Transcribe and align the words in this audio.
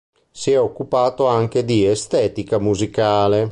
Si 0.31 0.49
è 0.49 0.59
occupato 0.59 1.27
anche 1.27 1.63
di 1.63 1.85
Estetica 1.85 2.57
musicale. 2.57 3.49